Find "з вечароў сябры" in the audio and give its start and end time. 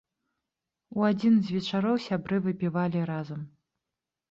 1.43-2.41